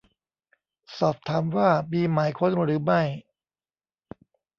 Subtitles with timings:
[0.99, 3.01] สอบถามว่ามีหมายค้นหรือไม่